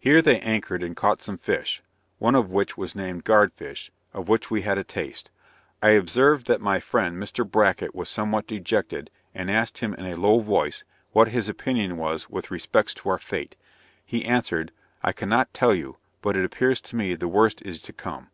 Here 0.00 0.22
they 0.22 0.40
anchored 0.40 0.82
and 0.82 0.96
caught 0.96 1.22
some 1.22 1.38
fish, 1.38 1.80
(one 2.18 2.34
of 2.34 2.50
which 2.50 2.76
was 2.76 2.96
named 2.96 3.22
guard 3.22 3.52
fish) 3.52 3.92
of 4.12 4.28
which 4.28 4.50
we 4.50 4.62
had 4.62 4.76
a 4.76 4.82
taste. 4.82 5.30
I 5.80 5.90
observed 5.90 6.48
that 6.48 6.60
my 6.60 6.80
friend 6.80 7.16
Mr. 7.16 7.48
Bracket 7.48 7.94
was 7.94 8.08
somewhat 8.08 8.48
dejected, 8.48 9.08
and 9.36 9.48
asked 9.48 9.78
him 9.78 9.94
in 9.94 10.06
a 10.06 10.16
low 10.16 10.40
voice, 10.40 10.82
what 11.12 11.28
his 11.28 11.48
opinion 11.48 11.96
was 11.96 12.28
with 12.28 12.50
respects 12.50 12.92
to 12.94 13.08
our 13.08 13.18
fate? 13.18 13.54
He 14.04 14.24
answered, 14.24 14.72
"I 15.04 15.12
cannot 15.12 15.54
tell 15.54 15.76
you, 15.76 15.98
but 16.22 16.34
it 16.36 16.44
appears 16.44 16.80
to 16.80 16.96
me 16.96 17.14
the 17.14 17.28
worst 17.28 17.62
is 17.62 17.80
to 17.82 17.92
come." 17.92 18.30